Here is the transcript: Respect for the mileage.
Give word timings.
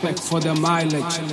Respect 0.00 0.20
for 0.20 0.38
the 0.38 0.54
mileage. 0.54 1.27